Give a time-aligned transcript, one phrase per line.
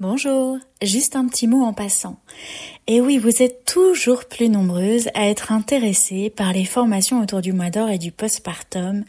[0.00, 2.20] Bonjour, juste un petit mot en passant.
[2.86, 7.52] Et oui, vous êtes toujours plus nombreuses à être intéressées par les formations autour du
[7.52, 9.04] mois d'or et du postpartum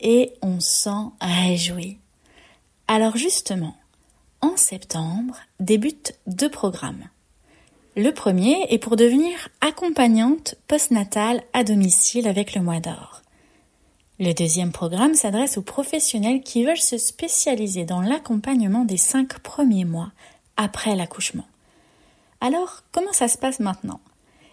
[0.00, 1.98] et on s'en réjouit.
[2.88, 3.76] Alors justement,
[4.40, 7.10] en septembre débutent deux programmes.
[7.94, 13.20] Le premier est pour devenir accompagnante postnatale à domicile avec le mois d'or.
[14.18, 19.86] Le deuxième programme s'adresse aux professionnels qui veulent se spécialiser dans l'accompagnement des cinq premiers
[19.86, 20.12] mois
[20.60, 21.48] après l'accouchement.
[22.42, 24.00] Alors, comment ça se passe maintenant?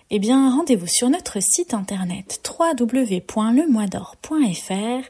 [0.10, 5.10] Eh bien, rendez-vous sur notre site internet www.lemoisdor.fr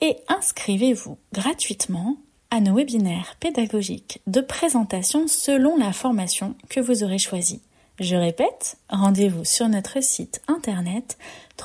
[0.00, 2.18] et inscrivez-vous gratuitement
[2.50, 7.62] à nos webinaires pédagogiques de présentation selon la formation que vous aurez choisie.
[7.98, 11.18] Je répète, rendez-vous sur notre site internet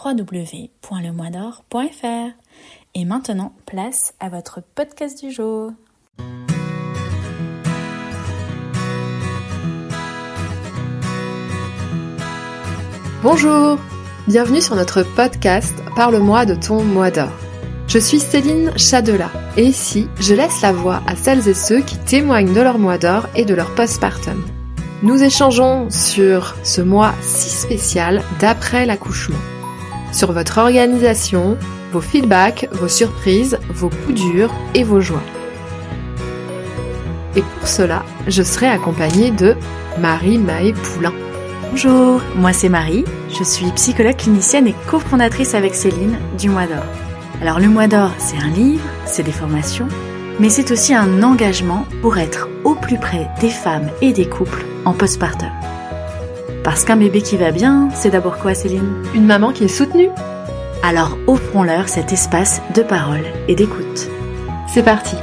[0.04, 2.32] www.lemoisdor.fr.
[2.96, 5.74] Et maintenant, place à votre podcast du jour.
[13.30, 13.78] Bonjour,
[14.26, 17.28] bienvenue sur notre podcast Parle-moi de ton mois d'or.
[17.90, 21.98] Je suis Céline Chadela et ici, je laisse la voix à celles et ceux qui
[21.98, 24.42] témoignent de leur mois d'or et de leur postpartum.
[25.04, 29.36] Nous échangeons sur ce mois si spécial d'après l'accouchement,
[30.14, 31.58] sur votre organisation,
[31.92, 35.24] vos feedbacks, vos surprises, vos coups durs et vos joies.
[37.36, 39.54] Et pour cela, je serai accompagnée de
[40.00, 41.14] Marie Maë Poulain.
[41.72, 46.84] Bonjour, moi c'est Marie, je suis psychologue clinicienne et cofondatrice avec Céline du Mois d'Or.
[47.42, 49.88] Alors le Mois d'Or, c'est un livre, c'est des formations,
[50.40, 54.66] mais c'est aussi un engagement pour être au plus près des femmes et des couples
[54.86, 55.50] en postpartum.
[56.64, 59.04] Parce qu'un bébé qui va bien, c'est d'abord quoi Céline?
[59.14, 60.10] Une maman qui est soutenue.
[60.84, 64.08] Alors offrons-leur cet espace de parole et d'écoute.
[64.68, 65.16] C'est parti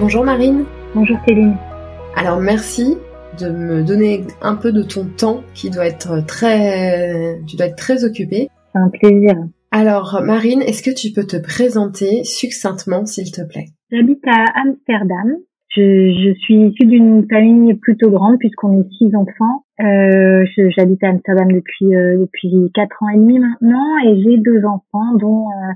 [0.00, 0.64] Bonjour Marine.
[0.94, 1.56] Bonjour Céline.
[2.14, 2.96] Alors merci
[3.40, 7.76] de me donner un peu de ton temps qui doit être très, tu dois être
[7.76, 8.48] très occupée.
[8.72, 9.34] C'est un plaisir.
[9.72, 13.66] Alors Marine, est-ce que tu peux te présenter succinctement s'il te plaît?
[13.90, 15.36] J'habite à Amsterdam.
[15.70, 19.64] Je, je suis issue d'une famille plutôt grande puisqu'on est six enfants.
[19.80, 20.44] Euh,
[20.76, 25.16] J'habite à Amsterdam depuis euh, depuis quatre ans et demi maintenant et j'ai deux enfants
[25.18, 25.72] dont euh,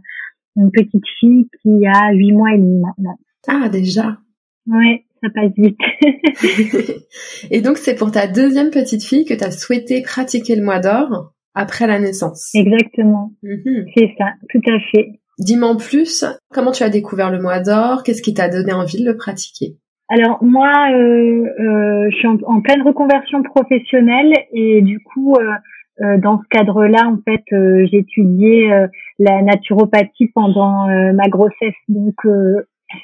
[0.63, 3.19] une petite fille qui a huit mois et demi maintenant.
[3.49, 4.19] Ah, déjà
[4.67, 5.79] Ouais, ça passe vite.
[7.51, 10.79] et donc, c'est pour ta deuxième petite fille que tu as souhaité pratiquer le mois
[10.79, 12.51] d'or après la naissance.
[12.55, 13.33] Exactement.
[13.43, 13.87] Mhm.
[13.95, 15.21] C'est ça, tout à fait.
[15.39, 18.03] Dis-moi en plus, comment tu as découvert le mois d'or?
[18.05, 19.77] Qu'est-ce qui t'a donné envie de le pratiquer?
[20.09, 26.39] Alors moi, euh, euh, je suis en, pleine reconversion professionnelle et du coup, euh, dans
[26.39, 28.71] ce cadre-là, en fait, j'ai étudié
[29.19, 31.75] la naturopathie pendant ma grossesse.
[31.89, 32.17] Donc,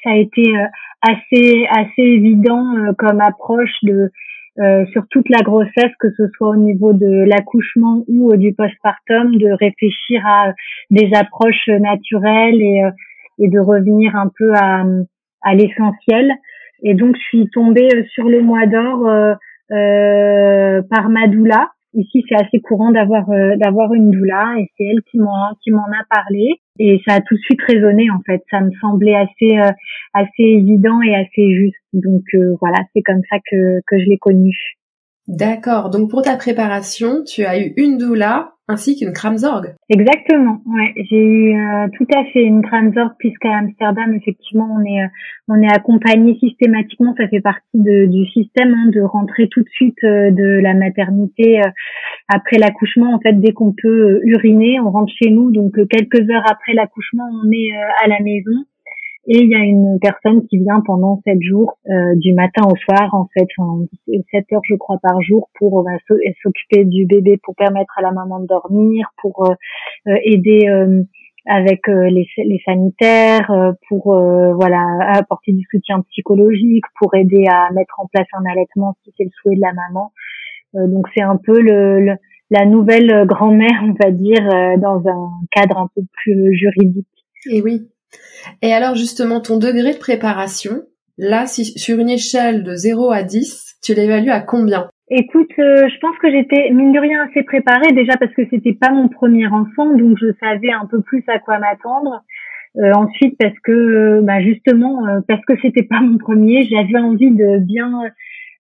[0.03, 0.66] ça a été euh,
[1.03, 4.10] assez assez évident euh, comme approche de
[4.60, 9.37] euh, sur toute la grossesse, que ce soit au niveau de l'accouchement ou du postpartum,
[9.37, 10.53] de réfléchir à
[10.91, 12.82] des approches naturelles et,
[13.38, 14.84] et de revenir un peu à,
[15.43, 16.32] à l'essentiel.
[16.82, 19.09] Et donc, je suis tombée sur le mois d'or
[19.71, 25.03] euh, par Madoula, Ici, c'est assez courant d'avoir euh, d'avoir une doula et c'est elle
[25.10, 28.41] qui m'en qui m'en a parlé et ça a tout de suite résonné en fait.
[28.53, 29.72] Ça me semblait assez euh,
[30.14, 31.75] assez évident et assez juste.
[31.92, 34.76] Donc euh, voilà, c'est comme ça que que je l'ai connue.
[35.26, 35.91] D'accord.
[35.91, 39.74] Donc pour ta préparation, tu as eu une doula ainsi qu'une Kramzorg.
[39.88, 40.60] Exactement.
[40.66, 45.08] Ouais, j'ai eu euh, tout à fait une Kramzorg puisqu'à Amsterdam, effectivement, on est euh,
[45.48, 47.14] on est accompagné systématiquement.
[47.16, 50.74] Ça fait partie de, du système hein, de rentrer tout de suite euh, de la
[50.74, 51.62] maternité
[52.28, 53.14] après l'accouchement.
[53.14, 55.50] En fait, dès qu'on peut uriner, on rentre chez nous.
[55.50, 57.72] Donc quelques heures après l'accouchement, on est
[58.04, 58.64] à la maison.
[59.31, 62.75] Et il y a une personne qui vient pendant sept jours, euh, du matin au
[62.77, 63.84] soir, en fait, enfin,
[64.31, 68.11] sept heures, je crois, par jour, pour euh, s'occuper du bébé, pour permettre à la
[68.11, 70.66] maman de dormir, pour euh, aider
[71.47, 74.15] avec les, les, sanitaires, pour
[74.54, 74.84] voilà
[75.15, 79.31] apporter du soutien psychologique, pour aider à mettre en place un allaitement si c'est le
[79.41, 80.13] souhait de la maman.
[80.74, 82.16] donc c'est un peu le,
[82.51, 87.07] la nouvelle grand-mère, on va dire, dans un cadre un peu plus juridique.
[87.51, 87.89] Et oui,
[88.63, 90.83] et alors justement, ton degré de préparation,
[91.16, 94.89] là, si, sur une échelle de 0 à 10, tu l'évalues à combien?
[95.10, 98.75] Écoute, euh, je pense que j'étais mine de rien assez préparée déjà parce que c'était
[98.75, 102.22] pas mon premier enfant, donc je savais un peu plus à quoi m'attendre.
[102.77, 107.31] Euh, ensuite, parce que bah justement, euh, parce que c'était pas mon premier, j'avais envie
[107.31, 107.91] de bien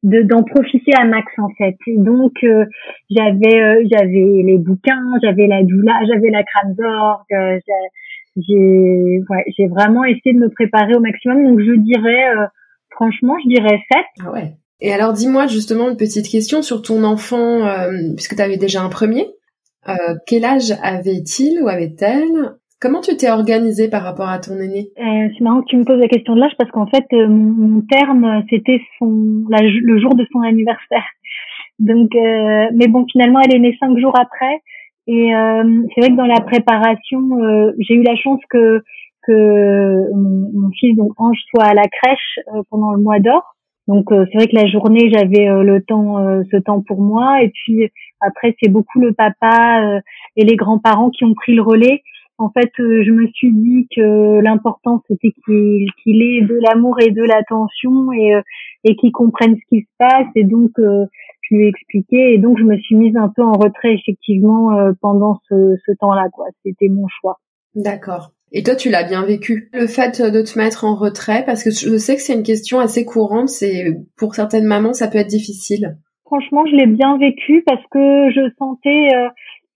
[0.02, 1.76] de d'en profiter à max en fait.
[1.88, 2.32] donc
[3.10, 7.26] j'avais j'avais les bouquins, j'avais la doula, j'avais la Kramzorg,
[8.46, 11.44] j'ai ouais, j'ai vraiment essayé de me préparer au maximum.
[11.44, 12.46] Donc je dirais, euh,
[12.90, 14.02] franchement, je dirais 7.
[14.24, 14.54] Ah ouais.
[14.80, 18.82] Et alors dis-moi justement une petite question sur ton enfant, euh, puisque tu avais déjà
[18.82, 19.26] un premier.
[19.88, 22.54] Euh, quel âge avait-il ou avait-elle?
[22.80, 24.90] Comment tu t'es organisée par rapport à ton aîné?
[24.98, 27.26] Euh, C'est marrant que tu me poses la question de l'âge parce qu'en fait, euh,
[27.26, 31.04] mon, terme, c'était son le jour de son anniversaire.
[31.80, 34.62] Donc, euh, mais bon, finalement, elle est née cinq jours après.
[35.10, 37.30] Et c'est vrai que dans la préparation,
[37.78, 38.82] j'ai eu la chance que
[39.26, 42.38] que mon, mon, fils, donc Ange, soit à la crèche
[42.70, 43.56] pendant le mois d'or.
[43.86, 46.18] Donc c'est vrai que la journée, j'avais le temps,
[46.50, 47.42] ce temps pour moi.
[47.42, 47.90] Et puis
[48.20, 50.00] après, c'est beaucoup le papa
[50.36, 52.02] et les grands-parents qui ont pris le relais
[52.38, 57.10] en fait, euh, je me suis dit que l'important c'était qu'il ait de l'amour et
[57.10, 58.42] de l'attention et, euh,
[58.84, 60.28] et qu'il comprenne ce qui se passe.
[60.36, 61.06] Et donc, euh,
[61.54, 62.34] lui ai expliqué.
[62.34, 66.28] Et donc, je me suis mise un peu en retrait effectivement pendant ce, ce temps-là.
[66.32, 67.38] Quoi, c'était mon choix.
[67.74, 68.32] D'accord.
[68.52, 71.70] Et toi, tu l'as bien vécu, le fait de te mettre en retrait, parce que
[71.70, 73.48] je sais que c'est une question assez courante.
[73.48, 75.98] C'est pour certaines mamans, ça peut être difficile.
[76.24, 79.08] Franchement, je l'ai bien vécu parce que je sentais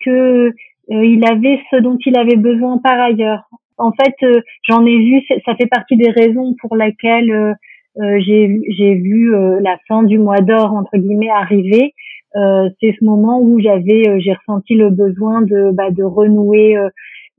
[0.05, 0.53] que
[0.91, 3.49] euh, il avait ce dont il avait besoin par ailleurs.
[3.79, 7.55] En fait, euh, j'en ai vu, ça fait partie des raisons pour lesquelles euh,
[7.97, 11.95] j'ai vu la fin du mois d'or entre guillemets arriver.
[12.35, 16.77] c'est ce moment où j'avais, j'ai ressenti le besoin de, bah, de renouer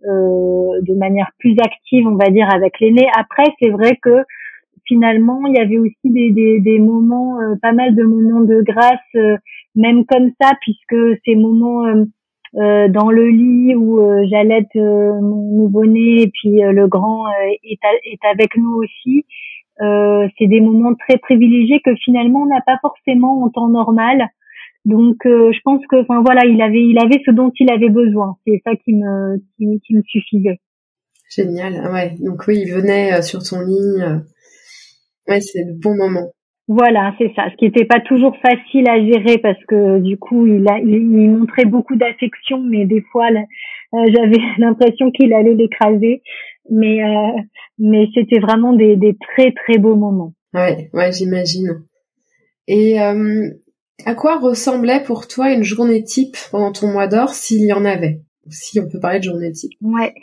[0.05, 3.07] de manière plus active, on va dire, avec l'aîné.
[3.17, 4.23] Après, c'est vrai que
[4.85, 9.39] finalement, il y avait aussi des, des, des moments, pas mal de moments de grâce,
[9.75, 11.85] même comme ça, puisque ces moments
[12.55, 17.27] euh, dans le lit où euh, j'allaite euh, mon nouveau-né et puis le grand
[17.63, 19.25] est, est, avec nous aussi.
[19.79, 24.27] C'est des moments très privilégiés que finalement on n'a pas forcément en temps normal.
[24.85, 28.37] Donc je pense que enfin voilà, il avait il avait ce dont il avait besoin.
[28.45, 30.59] C'est ça qui me qui, qui, me suffisait.
[31.29, 31.91] Génial.
[31.91, 32.15] Ouais.
[32.19, 34.01] Donc oui, il venait sur ton lit.
[35.27, 36.31] Ouais, c'est le bon moment.
[36.67, 37.49] Voilà, c'est ça.
[37.51, 41.29] Ce qui n'était pas toujours facile à gérer parce que du coup, il, a, il,
[41.29, 46.21] montrait beaucoup d'affection, mais des fois, euh, j'avais l'impression qu'il allait l'écraser.
[46.69, 47.41] Mais euh,
[47.77, 50.33] mais c'était vraiment des, des très très beaux moments.
[50.53, 51.83] Ouais, ouais, j'imagine.
[52.67, 53.49] Et euh,
[54.05, 57.85] à quoi ressemblait pour toi une journée type pendant ton mois d'or, s'il y en
[57.85, 58.21] avait?
[58.49, 59.71] Si on peut parler de journée type?
[59.81, 60.13] Ouais.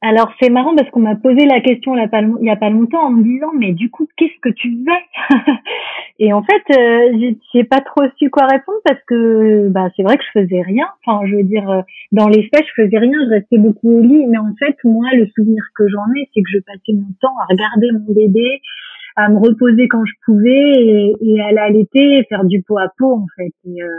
[0.00, 3.10] Alors c'est marrant parce qu'on m'a posé la question il y a pas longtemps en
[3.10, 5.50] me disant mais du coup qu'est-ce que tu faisais
[6.20, 10.16] Et en fait euh, j'ai pas trop su quoi répondre parce que bah c'est vrai
[10.16, 10.86] que je faisais rien.
[11.04, 14.00] Enfin je veux dire euh, dans les faits je faisais rien, je restais beaucoup au
[14.00, 14.24] lit.
[14.28, 17.36] Mais en fait moi le souvenir que j'en ai c'est que je passais mon temps
[17.40, 18.60] à regarder mon bébé,
[19.16, 23.14] à me reposer quand je pouvais et, et à l'allaiter, faire du pot à pot
[23.14, 23.52] en fait.
[23.66, 23.98] Et, euh,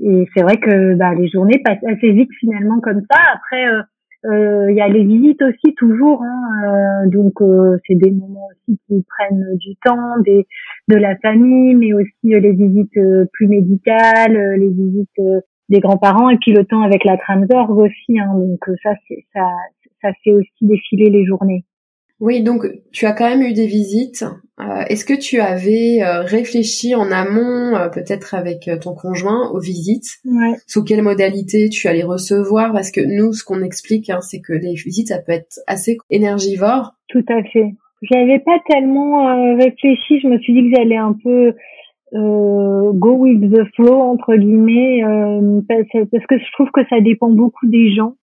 [0.00, 3.20] et c'est vrai que bah, les journées passent assez vite finalement comme ça.
[3.34, 3.82] Après euh,
[4.24, 8.78] il y a les visites aussi toujours, hein, euh, donc euh, c'est des moments aussi
[8.86, 10.46] qui prennent du temps, des,
[10.88, 12.98] de la famille, mais aussi les visites
[13.32, 15.20] plus médicales, les visites
[15.68, 17.16] des grands-parents et puis le temps avec la
[17.48, 18.18] d'orgue aussi.
[18.18, 18.94] Hein, donc ça,
[19.34, 19.48] ça,
[20.02, 21.64] ça fait aussi défiler les journées.
[22.20, 24.24] Oui, donc tu as quand même eu des visites.
[24.60, 29.60] Euh, est-ce que tu avais euh, réfléchi en amont, euh, peut-être avec ton conjoint, aux
[29.60, 30.18] visites?
[30.24, 30.56] Ouais.
[30.66, 32.72] Sous quelle modalité tu allais recevoir?
[32.72, 35.96] Parce que nous, ce qu'on explique, hein, c'est que les visites, ça peut être assez
[36.10, 36.94] énergivore.
[37.08, 37.74] Tout à fait.
[38.02, 40.20] J'avais pas tellement réfléchi.
[40.20, 41.54] Je me suis dit que j'allais un peu
[42.12, 45.02] go with the flow entre guillemets,
[45.68, 48.14] parce que je trouve que ça dépend beaucoup des gens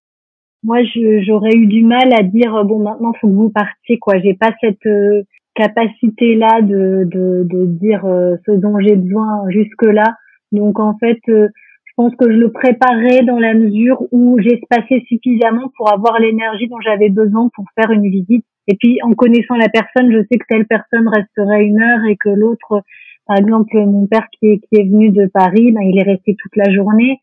[0.62, 4.18] moi j'aurais eu du mal à dire bon maintenant faut que vous partiez quoi.
[4.18, 5.22] J'ai pas cette euh,
[5.54, 10.16] capacité là de de, de dire euh, ce dont j'ai besoin jusque là
[10.52, 11.48] donc en fait euh,
[11.84, 16.68] je pense que je le préparais dans la mesure où j'espaçais suffisamment pour avoir l'énergie
[16.68, 18.44] dont j'avais besoin pour faire une visite.
[18.68, 22.16] Et puis en connaissant la personne je sais que telle personne resterait une heure et
[22.16, 22.82] que l'autre
[23.26, 26.36] par exemple mon père qui est qui est venu de Paris ben il est resté
[26.38, 27.18] toute la journée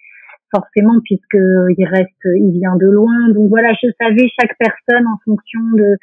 [0.54, 1.38] forcément puisque
[1.78, 3.30] il reste, il vient de loin.
[3.34, 5.98] Donc voilà, je savais chaque personne en fonction de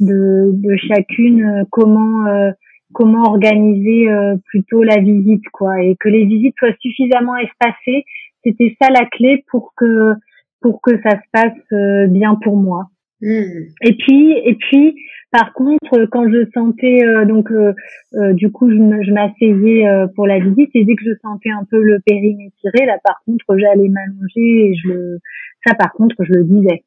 [0.00, 2.50] de, chacune euh, comment euh,
[2.92, 8.04] comment organiser euh, plutôt la visite quoi et que les visites soient suffisamment espacées.
[8.44, 10.14] C'était ça la clé pour que
[10.60, 12.88] pour que ça se passe bien pour moi.
[13.20, 13.68] Hmm.
[13.82, 14.94] Et puis et puis
[15.34, 17.72] par contre, quand je sentais euh, donc euh,
[18.14, 21.82] euh, du coup je m'asseyais pour la visite et dès que je sentais un peu
[21.82, 25.18] le périnée tiré, là par contre j'allais m'allonger et je
[25.66, 26.84] ça par contre je le disais.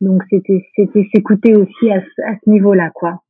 [0.00, 3.22] Donc c'était c'était s'écouter aussi à, à ce niveau-là quoi.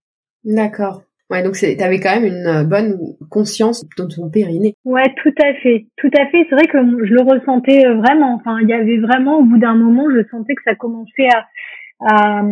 [0.45, 1.02] D'accord.
[1.28, 4.75] Ouais, donc tu avais quand même une bonne conscience de ton périnée.
[4.85, 6.47] Ouais, tout à fait, tout à fait.
[6.49, 8.37] C'est vrai que je le ressentais vraiment.
[8.37, 11.45] Enfin, il y avait vraiment au bout d'un moment, je sentais que ça commençait à
[12.00, 12.43] à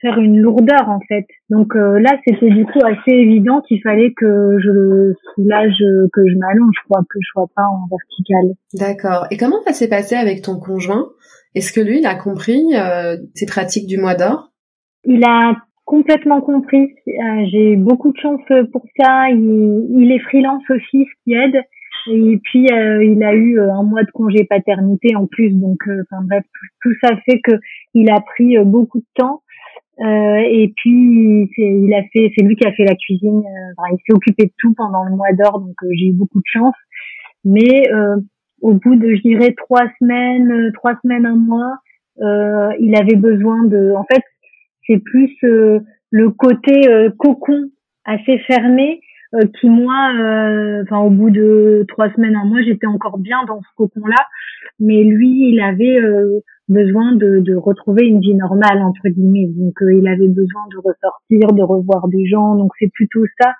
[0.00, 1.26] faire une lourdeur en fait.
[1.50, 6.38] Donc là, c'était du coup assez évident qu'il fallait que je le soulage, que je
[6.38, 8.54] m'allonge, quoi, que je sois pas en vertical.
[8.74, 9.26] D'accord.
[9.30, 11.08] Et comment ça s'est passé avec ton conjoint?
[11.54, 12.62] Est-ce que lui, il a compris
[13.34, 14.52] tes pratiques du mois d'or?
[15.04, 16.94] Il a complètement compris.
[17.52, 18.40] J'ai beaucoup de chance
[18.72, 19.28] pour ça.
[19.30, 21.56] Il, il est freelance aussi, ce qui aide.
[22.08, 25.78] Et puis euh, il a eu euh, un mois de congé paternité en plus, donc
[25.88, 26.44] euh, enfin bref,
[26.82, 27.52] tout, ça fait que
[27.94, 29.42] il a pris beaucoup de temps.
[29.98, 33.42] et puis il a fait, c'est lui qui a fait la cuisine.
[33.90, 36.74] il s'est occupé de tout pendant le mois d'or, donc j'ai eu beaucoup de chance.
[37.44, 37.88] Mais
[38.60, 41.78] au bout de, je dirais, trois semaines, trois semaines, un mois,
[42.78, 43.92] il avait besoin de.
[43.96, 44.22] En fait,
[44.86, 46.82] c'est plus le côté
[47.18, 47.70] cocon
[48.04, 49.00] assez fermé
[49.36, 53.44] euh, qui moi, euh, enfin au bout de trois semaines, un mois, j'étais encore bien
[53.46, 54.26] dans ce cocon-là,
[54.80, 59.74] mais lui, il avait euh, besoin de, de, retrouver une vie normale entre guillemets, donc
[59.80, 63.52] il avait besoin de ressortir, de revoir des gens, donc c'est plutôt ça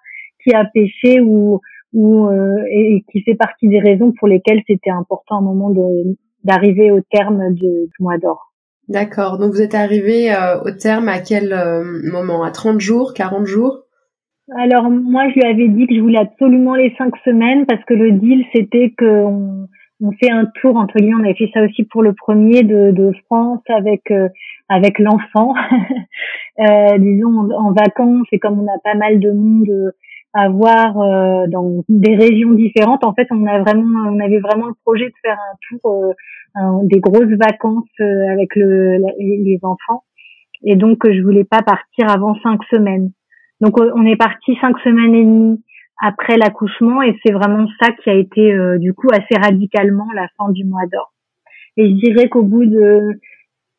[0.43, 1.61] qui a pêché ou
[1.93, 2.29] ou
[2.69, 6.91] et, qui fait partie des raisons pour lesquelles c'était important à un moment de d'arriver
[6.91, 8.53] au terme du mois d'or.
[8.89, 9.39] D'accord.
[9.39, 11.55] Donc vous êtes arrivé au terme à quel
[12.05, 12.43] moment?
[12.43, 13.86] À 30 jours, 40 jours?
[14.55, 17.95] Alors moi, je lui avais dit que je voulais absolument les cinq semaines parce que
[17.95, 19.67] le deal c'était qu'on
[20.01, 21.17] on fait un tour entre guillemets.
[21.21, 24.29] On avait fait ça aussi pour le premier de, France avec euh,
[24.69, 25.55] avec l'enfant,
[26.61, 28.27] euh, disons en, vacances.
[28.31, 29.93] Et comme on a pas mal de monde
[30.33, 34.67] à voir euh, dans des régions différentes, en fait, on a vraiment, on avait vraiment
[34.67, 36.15] le projet de faire un tour,
[36.85, 40.05] des grosses vacances avec le, les enfants.
[40.65, 43.11] Et donc, je voulais pas partir avant cinq semaines.
[43.61, 45.63] Donc on est parti cinq semaines et demie
[46.01, 50.29] après l'accouchement et c'est vraiment ça qui a été euh, du coup assez radicalement la
[50.37, 51.13] fin du mois d'or.
[51.77, 53.21] Et je dirais qu'au bout de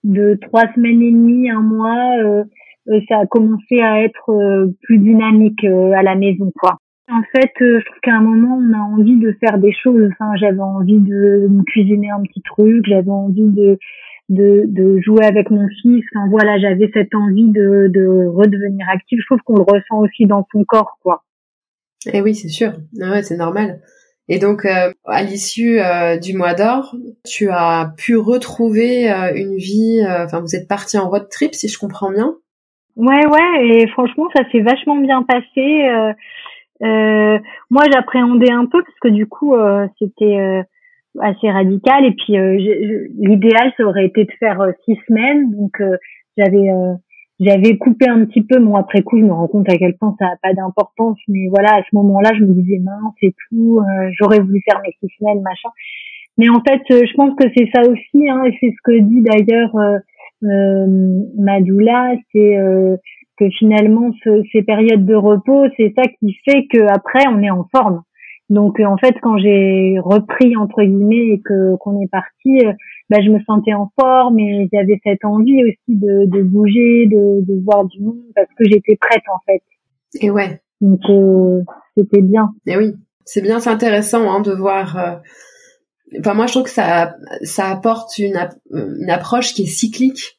[0.04, 2.44] de trois semaines et demie, un mois, euh,
[2.90, 6.78] euh, ça a commencé à être plus dynamique à la maison quoi.
[7.10, 10.10] En fait, je trouve qu'à un moment, on a envie de faire des choses.
[10.12, 13.80] Enfin, j'avais envie de me cuisiner un petit truc, j'avais envie de
[14.30, 16.04] de, de jouer avec mon fils.
[16.14, 19.20] Enfin voilà, j'avais cette envie de, de redevenir active.
[19.22, 21.24] Je trouve qu'on le ressent aussi dans son corps, quoi.
[22.12, 22.74] Eh oui, c'est sûr.
[23.02, 23.82] Ah ouais, c'est normal.
[24.30, 29.56] Et donc, euh, à l'issue euh, du mois d'or, tu as pu retrouver euh, une
[29.56, 30.02] vie.
[30.06, 32.36] Enfin, vous êtes parti en road trip, si je comprends bien.
[32.98, 33.68] Ouais, ouais.
[33.68, 35.90] Et franchement, ça s'est vachement bien passé.
[36.82, 39.56] moi, j'appréhendais un peu parce que du coup,
[40.00, 40.64] c'était
[41.22, 42.06] assez radical.
[42.06, 42.58] Et puis euh,
[43.18, 45.52] l'idéal ça aurait été de faire euh, six semaines.
[45.52, 45.98] Donc euh,
[46.38, 46.70] j'avais
[47.40, 48.60] j'avais coupé un petit peu.
[48.60, 51.18] Bon après coup je me rends compte à quel point ça n'a pas d'importance.
[51.28, 53.82] Mais voilà à ce moment-là je me disais non c'est tout
[54.20, 55.70] j'aurais voulu faire mes six semaines machin.
[56.38, 59.22] Mais en fait je pense que c'est ça aussi hein, et c'est ce que dit
[59.22, 59.76] d'ailleurs
[60.42, 62.58] Madoula c'est
[63.40, 67.52] que finalement ce, ces périodes de repos c'est ça qui fait que après on est
[67.52, 68.02] en forme
[68.50, 72.72] donc euh, en fait, quand j'ai repris entre guillemets et que qu'on est parti, euh,
[73.10, 77.46] bah, je me sentais en forme et j'avais cette envie aussi de, de bouger, de,
[77.46, 79.62] de voir du monde parce que j'étais prête en fait.
[80.22, 80.62] Et ouais.
[80.80, 81.62] Donc euh,
[81.98, 82.54] c'était bien.
[82.66, 85.22] Et oui, c'est bien, c'est intéressant hein, de voir.
[86.20, 88.39] Enfin moi je trouve que ça ça apporte une,
[88.72, 90.37] une approche qui est cyclique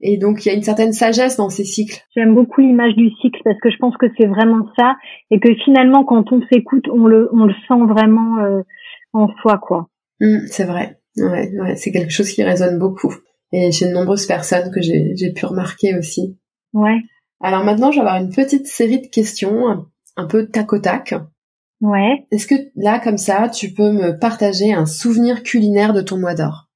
[0.00, 2.00] et donc, il y a une certaine sagesse dans ces cycles.
[2.16, 4.94] J'aime beaucoup l'image du cycle parce que je pense que c'est vraiment ça
[5.30, 8.62] et que finalement, quand on s'écoute, on le, on le sent vraiment euh,
[9.12, 9.88] en soi, quoi.
[10.20, 11.00] Mmh, c'est vrai.
[11.16, 13.14] Ouais, ouais, c'est quelque chose qui résonne beaucoup.
[13.52, 16.38] Et chez de nombreuses personnes que j'ai, j'ai pu remarquer aussi.
[16.72, 16.98] Ouais.
[17.40, 21.14] Alors maintenant, je vais avoir une petite série de questions, un peu tac au tac.
[21.80, 22.26] Ouais.
[22.30, 26.34] Est-ce que là, comme ça, tu peux me partager un souvenir culinaire de ton mois
[26.34, 26.69] d'or?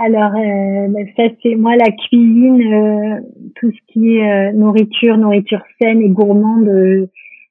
[0.00, 3.20] Alors, euh, bah, ça c'est moi la cuisine, euh,
[3.56, 7.08] tout ce qui est euh, nourriture, nourriture saine et gourmande,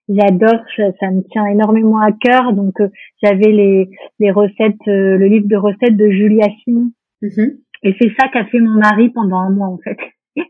[0.07, 2.53] j'adore, ça, me tient énormément à cœur.
[2.53, 2.75] Donc
[3.21, 3.89] j'avais les,
[4.19, 7.57] les recettes, le livre de recettes de Julia Simon, mm-hmm.
[7.83, 9.97] et c'est ça qu'a fait mon mari pendant un mois en fait.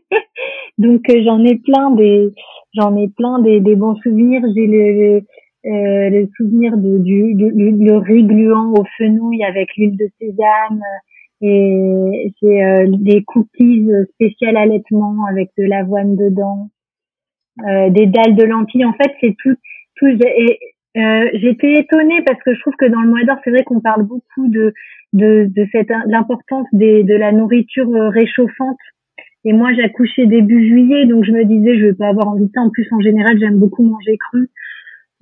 [0.78, 2.28] Donc j'en ai plein des,
[2.74, 4.42] j'en ai plein des, des bons souvenirs.
[4.54, 5.22] J'ai le,
[5.64, 10.80] le souvenir de, du, le riz gluant au fenouil avec l'huile de sésame
[11.40, 16.70] et j'ai euh, des cookies spéciales allaitement avec de l'avoine dedans,
[17.66, 18.84] euh, des dalles de lentilles.
[18.84, 19.56] En fait, c'est tout.
[19.96, 20.58] tout et
[20.96, 23.80] euh, j'étais étonnée parce que je trouve que dans le mois d'or, c'est vrai qu'on
[23.80, 24.72] parle beaucoup de
[25.12, 28.78] de, de cette l'importance des de la nourriture euh, réchauffante.
[29.44, 32.50] Et moi, j'accouchais début juillet, donc je me disais, je vais pas avoir envie de
[32.52, 32.60] ça.
[32.60, 34.50] En plus, en général, j'aime beaucoup manger cru.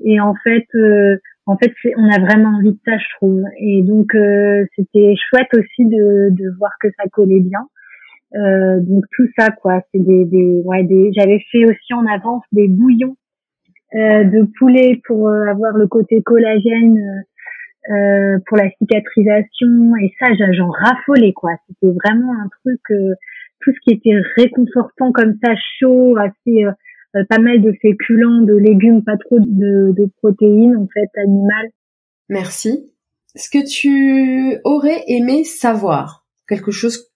[0.04, 3.42] Et en fait, euh, en fait, on a vraiment envie de ça, je trouve.
[3.58, 7.66] Et donc, euh, c'était chouette aussi de, de voir que ça collait bien.
[8.80, 12.68] donc tout ça quoi, c'est des, des, ouais, des j'avais fait aussi en avance des
[12.68, 13.16] bouillons
[13.94, 17.24] de poulet pour avoir le côté collagène
[18.46, 21.52] pour la cicatrisation et ça j'en raffolais quoi.
[21.68, 22.80] C'était vraiment un truc
[23.60, 26.66] tout ce qui était réconfortant comme ça, chaud, assez
[27.28, 31.70] pas mal de féculents, de légumes, pas trop de, de protéines en fait animales.
[32.28, 32.92] Merci
[33.36, 37.10] ce que tu aurais aimé savoir Quelque chose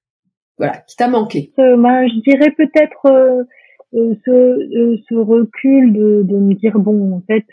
[0.59, 1.52] voilà, qui t'a manqué?
[1.59, 3.45] Euh, ben, Je dirais peut-être euh,
[3.95, 7.47] euh, ce, ce, recul de, de, me dire, bon, en fait,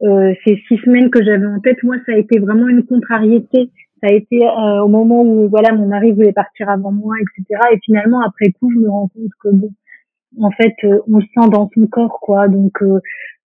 [0.00, 3.70] ces six semaines que j'avais en tête, moi, ça a été vraiment une contrariété.
[4.02, 4.40] Ça a été
[4.82, 7.60] au moment où voilà mon mari voulait partir avant moi, etc.
[7.72, 9.70] Et finalement, après coup, je me rends compte que bon,
[10.40, 12.48] en fait, on le sent dans son corps, quoi.
[12.48, 12.78] Donc,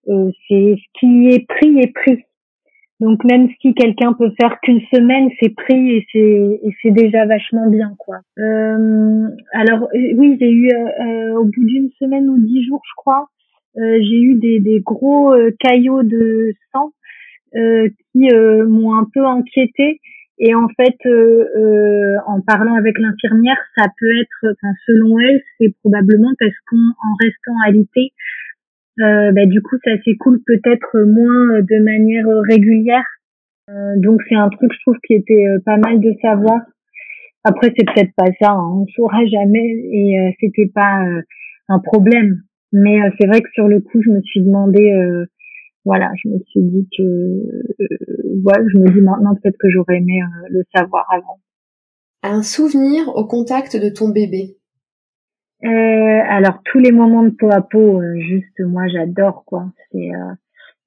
[0.05, 2.23] c'est ce qui est pris est pris.
[3.01, 7.95] Donc même si quelqu'un peut faire qu'une semaine, c'est pris et c'est déjà vachement bien
[7.97, 8.17] quoi.
[8.37, 12.93] Euh, alors euh, oui, j'ai eu euh, au bout d'une semaine ou dix jours, je
[12.95, 13.27] crois,
[13.75, 16.91] j'ai eu des, des gros caillots de sang
[17.53, 18.29] qui
[18.67, 19.99] m'ont un peu inquiété.
[20.43, 20.97] Et en fait,
[22.25, 27.53] en parlant avec l'infirmière, ça peut être, enfin selon elle, c'est probablement parce qu'en restant
[27.65, 28.11] alité,
[28.99, 33.05] euh, bah, du coup ça s'écoule peut-être moins de manière régulière.
[33.69, 36.59] Euh, donc c'est un truc je trouve qui était euh, pas mal de savoir.
[37.43, 41.03] Après c'est peut-être pas ça, hein, on saura jamais et c'était pas
[41.69, 42.41] un problème.
[42.73, 44.93] Mais c'est vrai que sur le coup je me suis demandé,
[45.85, 50.21] voilà, je me suis dit que, voilà, je me dis maintenant peut-être que j'aurais aimé
[50.49, 51.39] le savoir avant.
[52.23, 54.57] Un souvenir au contact de ton bébé?
[55.63, 59.65] Euh, alors tous les moments de peau à peau, euh, juste moi j'adore quoi.
[59.91, 60.33] C'est euh,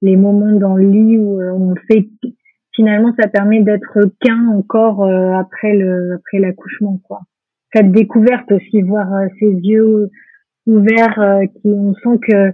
[0.01, 2.09] les moments dans le lit où on fait
[2.75, 5.05] finalement ça permet d'être qu'un encore
[5.37, 7.21] après le après l'accouchement quoi.
[7.73, 9.07] Cette découverte aussi, voir
[9.39, 10.09] ses yeux
[10.65, 12.53] ouverts, qui on sent que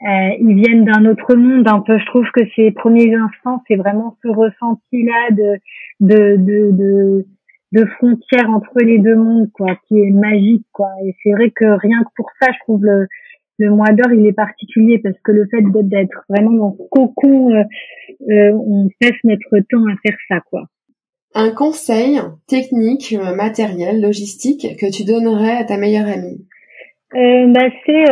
[0.00, 1.98] ils viennent d'un autre monde un peu.
[1.98, 5.58] Je trouve que ces premiers instants, c'est vraiment ce ressenti là de
[6.00, 7.26] de, de, de
[7.72, 10.88] de frontière entre les deux mondes, quoi, qui est magique, quoi.
[11.04, 13.06] Et c'est vrai que rien que pour ça, je trouve le,
[13.58, 17.50] le mois d'or, il est particulier parce que le fait d'être vraiment dans ce cocon,
[17.50, 17.64] euh,
[18.30, 20.64] euh, on passe notre temps à faire ça, quoi.
[21.34, 26.46] Un conseil technique, euh, matériel, logistique que tu donnerais à ta meilleure amie?
[27.12, 28.04] Bah, C'est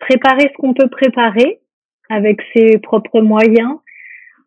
[0.00, 1.60] préparer ce qu'on peut préparer
[2.08, 3.76] avec ses propres moyens.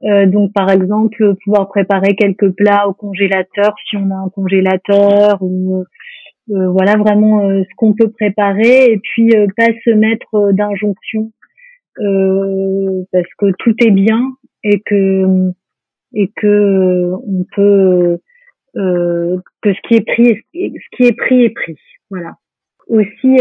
[0.04, 5.38] Euh, donc par exemple pouvoir préparer quelques plats au congélateur si on a un congélateur
[5.40, 5.84] ou euh,
[6.54, 8.92] euh voilà vraiment euh, ce qu'on peut préparer.
[8.92, 11.32] Et puis pas se mettre d'injonction
[11.96, 15.52] parce que tout est bien et que
[16.14, 18.20] et que on peut
[18.74, 21.78] que ce qui est pris ce qui est pris est pris.
[22.10, 22.34] Voilà
[22.88, 23.38] aussi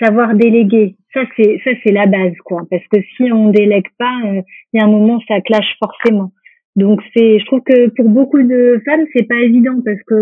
[0.00, 0.96] savoir déléguer.
[1.12, 2.62] Ça c'est ça c'est la base quoi.
[2.70, 6.32] Parce que si on délègue pas euh, il y a un moment ça clash forcément.
[6.76, 10.14] Donc c'est je trouve que pour beaucoup de femmes c'est pas évident parce que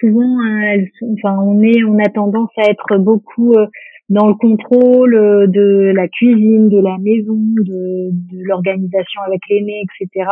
[0.00, 3.66] souvent euh, elles enfin on est on a tendance à être beaucoup euh,
[4.08, 5.12] dans le contrôle
[5.50, 10.28] de la cuisine de la maison de, de l'organisation avec l'aîné etc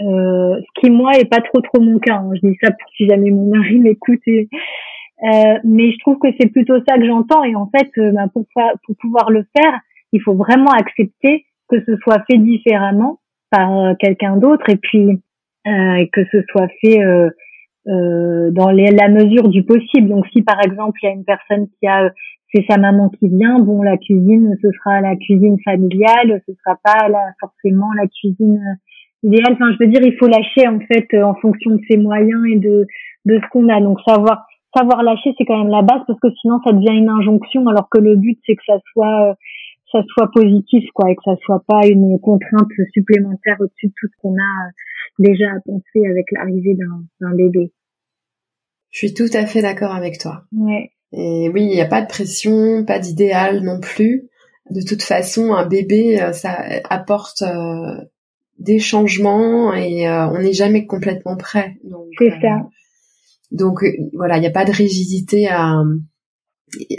[0.00, 2.30] euh, ce qui moi est pas trop trop mon cas hein.
[2.34, 4.20] je dis ça pour si jamais mon mari m'écoute
[5.24, 7.42] euh, mais je trouve que c'est plutôt ça que j'entends.
[7.44, 8.44] Et en fait, euh, bah, pour,
[8.84, 9.80] pour pouvoir le faire,
[10.12, 13.18] il faut vraiment accepter que ce soit fait différemment
[13.50, 15.20] par euh, quelqu'un d'autre et puis
[16.12, 17.00] que ce soit fait
[18.52, 20.08] dans la mesure du possible.
[20.08, 22.08] Donc, si par exemple il y a une personne qui a
[22.54, 26.78] c'est sa maman qui vient, bon la cuisine ce sera la cuisine familiale, ce sera
[26.84, 28.78] pas la, forcément la cuisine
[29.24, 29.54] idéale.
[29.54, 32.60] Enfin, je veux dire, il faut lâcher en fait en fonction de ses moyens et
[32.60, 32.86] de
[33.24, 33.80] de ce qu'on a.
[33.80, 34.46] Donc savoir
[34.76, 37.88] savoir lâcher, c'est quand même la base parce que sinon ça devient une injonction alors
[37.88, 39.34] que le but c'est que ça soit euh,
[39.92, 44.06] ça soit positif quoi et que ça soit pas une contrainte supplémentaire au-dessus de tout
[44.06, 44.70] ce qu'on a euh,
[45.18, 46.76] déjà à penser avec l'arrivée
[47.20, 47.72] d'un bébé.
[48.90, 50.42] Je suis tout à fait d'accord avec toi.
[50.52, 50.90] Ouais.
[51.12, 54.28] Et oui, il n'y a pas de pression, pas d'idéal non plus.
[54.70, 56.56] De toute façon, un bébé, euh, ça
[56.90, 57.42] apporte
[58.58, 61.76] des changements et on n'est jamais complètement prêt.
[62.18, 62.66] C'est ça.
[63.50, 65.82] Donc euh, voilà, il n'y a pas de rigidité à,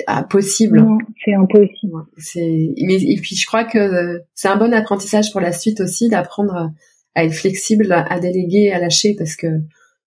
[0.08, 0.80] à possible.
[0.80, 2.04] Non, c'est impossible.
[2.18, 6.10] C'est mais et puis je crois que c'est un bon apprentissage pour la suite aussi
[6.10, 6.72] d'apprendre
[7.16, 9.48] à être flexible, à déléguer, à lâcher parce que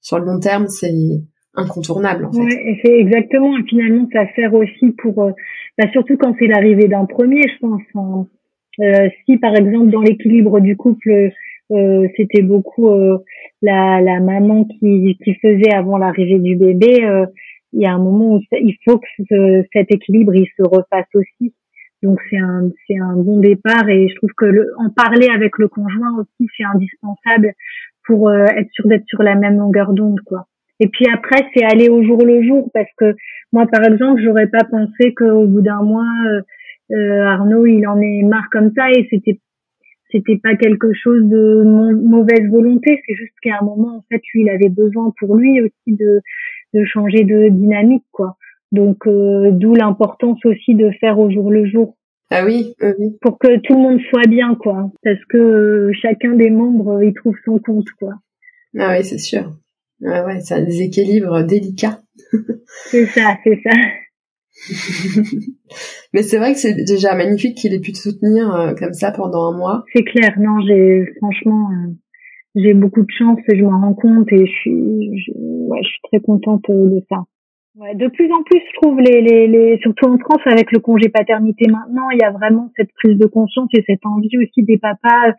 [0.01, 0.95] sur le long terme c'est
[1.55, 2.39] incontournable en fait.
[2.39, 3.57] Ouais, c'est exactement.
[3.59, 5.33] Et finalement, ça sert aussi pour, euh,
[5.77, 7.83] bah, surtout quand c'est l'arrivée d'un premier, je pense.
[8.81, 11.33] Euh, si par exemple dans l'équilibre du couple
[11.71, 13.19] euh, c'était beaucoup euh,
[13.63, 17.05] la, la maman qui, qui faisait avant l'arrivée du bébé.
[17.05, 17.27] Euh,
[17.73, 21.55] il y a un moment où il faut que cet équilibre il se refasse aussi.
[22.03, 25.59] Donc c'est un c'est un bon départ et je trouve que le, en parler avec
[25.59, 27.53] le conjoint aussi c'est indispensable
[28.07, 30.47] pour euh, être sûr d'être sur la même longueur d'onde quoi.
[30.81, 33.15] Et puis après c'est aller au jour le jour parce que
[33.53, 36.41] moi par exemple j'aurais pas pensé qu'au bout d'un mois euh,
[36.93, 39.39] euh, Arnaud il en est marre comme ça et c'était
[40.13, 44.43] c'était pas quelque chose de mauvaise volonté c'est juste qu'à un moment en fait lui
[44.43, 46.21] il avait besoin pour lui aussi de
[46.75, 48.37] de changer de dynamique quoi
[48.73, 51.97] donc euh, d'où l'importance aussi de faire au jour le jour.
[52.31, 53.17] Ah oui, oui.
[53.21, 57.13] Pour que tout le monde soit bien quoi, parce que euh, chacun des membres il
[57.15, 58.15] trouve son compte quoi.
[58.79, 59.53] Ah oui, c'est sûr.
[60.01, 62.01] Ouais ouais, c'est un déséquilibre délicat.
[62.87, 63.73] c'est ça, c'est ça.
[66.13, 69.13] Mais c'est vrai que c'est déjà magnifique qu'il ait pu te soutenir euh, comme ça
[69.13, 69.85] pendant un mois.
[69.95, 71.69] C'est clair, non, j'ai franchement
[72.57, 75.89] j'ai beaucoup de chance et je m'en rends compte et je suis je, ouais, je
[75.89, 77.25] suis très contente de ça.
[77.77, 80.81] Ouais, de plus en plus, je trouve, les, les, les, surtout en France, avec le
[80.81, 84.65] congé paternité maintenant, il y a vraiment cette prise de conscience et cette envie aussi
[84.65, 85.35] des papas.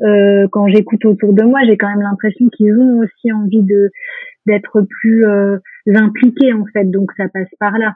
[0.00, 3.90] Euh, quand j'écoute autour de moi, j'ai quand même l'impression qu'ils ont aussi envie de
[4.46, 5.58] d'être plus euh,
[5.94, 6.84] impliqués en fait.
[6.84, 7.94] Donc ça passe par là.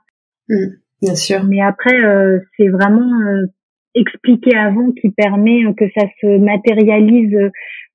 [0.48, 0.66] Mmh,
[1.02, 1.44] bien sûr.
[1.44, 3.46] Mais après, euh, c'est vraiment euh,
[3.94, 7.36] expliquer avant qui permet que ça se matérialise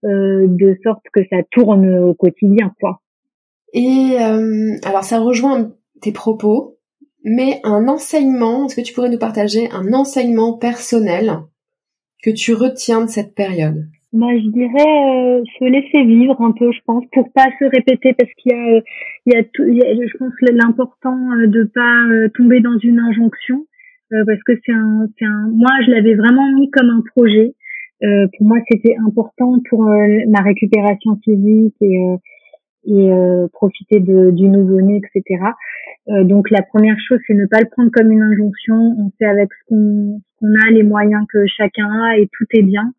[0.06, 3.02] euh, de sorte que ça tourne au quotidien, quoi.
[3.74, 4.18] Et
[4.86, 6.78] alors ça rejoint tes propos,
[7.26, 11.40] mais un enseignement, est-ce que tu pourrais nous partager un enseignement personnel
[12.24, 13.86] que tu retiens de cette période?
[14.14, 18.14] Moi, je dirais euh, se laisser vivre un peu, je pense, pour pas se répéter,
[18.14, 18.82] parce qu'il y a,
[19.26, 23.66] il y a, tout, je pense l'important euh, de pas euh, tomber dans une injonction,
[24.10, 27.54] parce que c'est un, c'est un, moi, je l'avais vraiment mis comme un projet.
[28.00, 32.00] pour moi, c'était important pour ma récupération physique et
[32.88, 35.44] et euh, profiter de, du nouveau-né, etc.
[36.08, 38.96] Euh, donc la première chose, c'est ne pas le prendre comme une injonction.
[38.98, 42.94] On fait avec ce qu'on a, les moyens que chacun a, et tout est bien.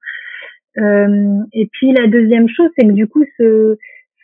[0.78, 3.76] Euh, et puis la deuxième chose, c'est que du coup, ce,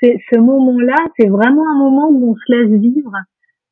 [0.03, 3.13] ce moment-là, c'est vraiment un moment où on se laisse vivre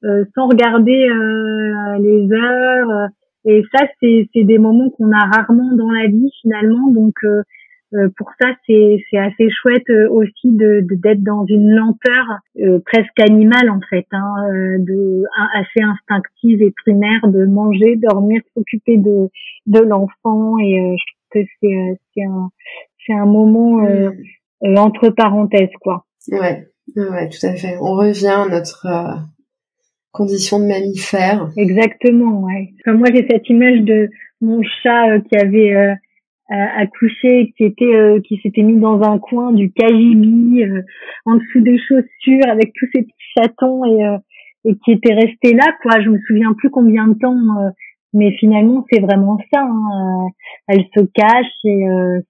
[0.05, 3.09] euh, sans regarder euh, les heures.
[3.45, 6.91] Et ça, c'est des moments qu'on a rarement dans la vie finalement.
[6.91, 7.15] Donc
[7.95, 12.25] euh, pour ça, c'est assez chouette euh, aussi de d'être dans une lenteur
[12.59, 14.35] euh, presque animale en fait, hein,
[14.79, 19.29] de assez instinctive et primaire de manger, dormir, s'occuper de
[19.67, 22.51] de l'enfant et je que c'est c'est un
[23.07, 24.79] c'est un moment mmh.
[24.79, 26.05] entre parenthèses quoi.
[26.29, 27.77] Ouais, ouais, tout à fait.
[27.81, 28.87] On revient à notre
[30.13, 31.51] condition de mammifère.
[31.57, 32.75] Exactement, ouais.
[32.87, 35.97] moi j'ai cette image de mon chat qui avait
[36.77, 40.83] accouché, qui était euh, qui s'était mis dans un coin du cagibi euh,
[41.25, 44.19] en dessous des chaussures avec tous ces petits chatons et euh,
[44.65, 47.37] et qui était resté là quoi je me souviens plus combien de temps
[48.13, 50.29] mais finalement c'est vraiment ça hein,
[50.69, 51.85] elle se cache et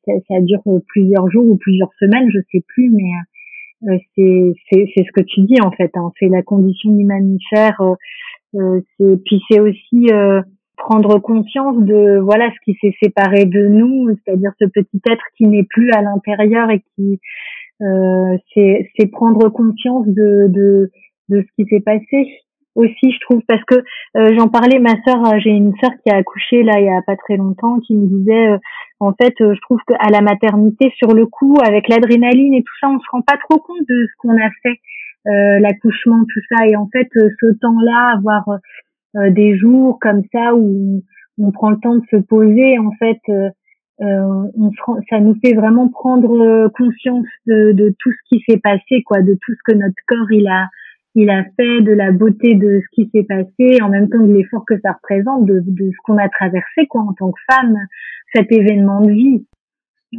[0.06, 5.04] ça, ça, dure plusieurs jours ou plusieurs semaines je sais plus mais c'est c'est c'est
[5.04, 7.80] ce que tu dis en fait hein, c'est la condition du mammifère
[8.52, 10.08] c'est puis c'est aussi
[10.82, 15.46] prendre conscience de voilà ce qui s'est séparé de nous, c'est-à-dire ce petit être qui
[15.46, 17.20] n'est plus à l'intérieur et qui
[17.82, 20.90] euh, c'est prendre conscience de, de,
[21.28, 22.28] de ce qui s'est passé
[22.74, 23.76] aussi je trouve parce que
[24.16, 26.90] euh, j'en parlais ma sœur euh, j'ai une sœur qui a accouché là il y
[26.90, 28.58] a pas très longtemps qui me disait euh,
[29.00, 32.88] en fait je trouve qu'à la maternité sur le coup avec l'adrénaline et tout ça
[32.88, 34.78] on se rend pas trop compte de ce qu'on a fait
[35.24, 36.66] l'accouchement tout ça.
[36.66, 38.44] Et en fait ce temps là avoir
[39.16, 41.02] euh, des jours comme ça où
[41.38, 43.50] on prend le temps de se poser, en fait, euh,
[44.00, 44.70] euh on
[45.10, 49.34] ça nous fait vraiment prendre conscience de, de tout ce qui s'est passé, quoi, de
[49.34, 50.68] tout ce que notre corps il a
[51.14, 54.32] il a fait, de la beauté de ce qui s'est passé, en même temps de
[54.32, 57.76] l'effort que ça représente, de, de ce qu'on a traversé, quoi, en tant que femme,
[58.34, 59.46] cet événement de vie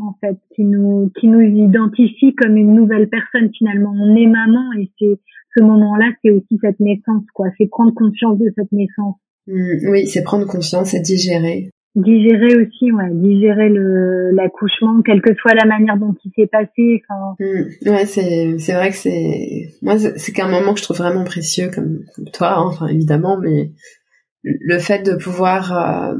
[0.01, 3.93] en fait, qui nous qui nous identifie comme une nouvelle personne finalement.
[3.95, 5.19] On est maman et c'est
[5.55, 7.47] ce moment-là, c'est aussi cette naissance, quoi.
[7.57, 9.15] C'est prendre conscience de cette naissance.
[9.47, 11.69] Mmh, oui, c'est prendre conscience et digérer.
[11.95, 17.03] Digérer aussi, ouais, digérer le l'accouchement, quelle que soit la manière dont il s'est passé.
[17.07, 17.35] Enfin.
[17.39, 21.23] Mmh, ouais, c'est c'est vrai que c'est moi c'est qu'un moment que je trouve vraiment
[21.23, 23.71] précieux comme, comme toi, hein, enfin évidemment, mais
[24.43, 26.15] le fait de pouvoir euh,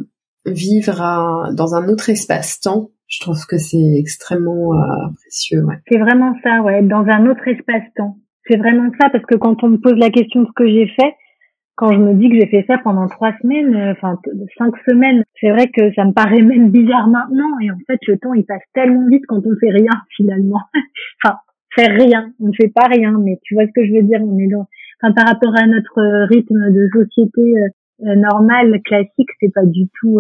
[0.46, 5.64] vivre dans un autre espace-temps je trouve que c'est extrêmement euh, précieux.
[5.64, 5.76] Ouais.
[5.88, 8.18] C'est vraiment ça, ouais, dans un autre espace-temps.
[8.48, 10.88] C'est vraiment ça, parce que quand on me pose la question de ce que j'ai
[10.88, 11.14] fait,
[11.76, 14.20] quand je me dis que j'ai fait ça pendant trois semaines, euh, enfin
[14.58, 17.60] cinq semaines, c'est vrai que ça me paraît même bizarre maintenant.
[17.62, 20.62] Et en fait, le temps il passe tellement vite quand on fait rien finalement.
[21.24, 21.38] enfin,
[21.76, 24.20] faire rien, on ne fait pas rien, mais tu vois ce que je veux dire?
[24.22, 24.68] On est dans.
[25.02, 27.42] enfin, par rapport à notre rythme de société
[28.00, 30.20] normal, classique, c'est pas du tout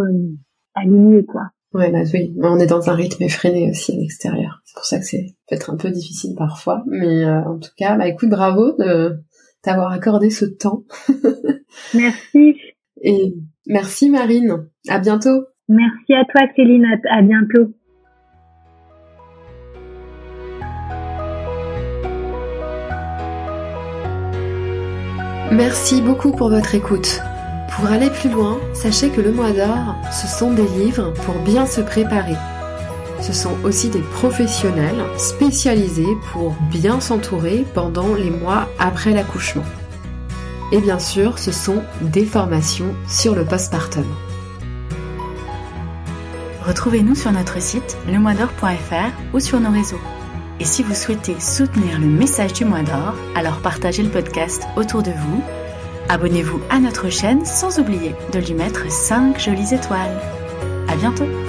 [0.73, 1.43] aligné, quoi.
[1.73, 4.61] Ouais, bah oui, on est dans un rythme effréné aussi à l'extérieur.
[4.63, 8.07] C'est pour ça que c'est peut-être un peu difficile parfois, mais en tout cas, bah
[8.07, 9.19] écoute, bravo de
[9.63, 10.83] t'avoir accordé ce temps.
[11.95, 12.57] merci.
[13.01, 13.33] Et
[13.65, 14.67] merci Marine.
[14.87, 15.45] À bientôt.
[15.67, 16.85] Merci à toi Céline.
[17.09, 17.73] À bientôt.
[25.51, 27.21] Merci beaucoup pour votre écoute.
[27.75, 31.65] Pour aller plus loin, sachez que le mois d'or, ce sont des livres pour bien
[31.65, 32.35] se préparer.
[33.23, 39.63] Ce sont aussi des professionnels spécialisés pour bien s'entourer pendant les mois après l'accouchement.
[40.73, 44.03] Et bien sûr, ce sont des formations sur le postpartum.
[46.67, 50.01] Retrouvez-nous sur notre site lemoisdor.fr ou sur nos réseaux.
[50.59, 55.01] Et si vous souhaitez soutenir le message du mois d'or, alors partagez le podcast autour
[55.01, 55.41] de vous,
[56.09, 60.19] abonnez-vous à notre chaîne sans oublier de lui mettre 5 jolies étoiles.
[60.89, 61.42] À bientôt!